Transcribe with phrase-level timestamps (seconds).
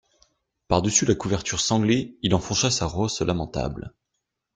[0.67, 3.93] Par-dessus la couverture sanglée, il enfourcha sa rosse lamentable.